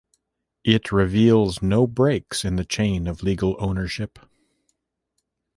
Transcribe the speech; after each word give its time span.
It 0.63 0.91
reveals 0.91 1.61
no 1.61 1.85
breaks 1.85 2.43
in 2.43 2.55
the 2.55 2.65
chain 2.65 3.05
of 3.05 3.21
legal 3.21 3.55
ownership. 3.59 4.17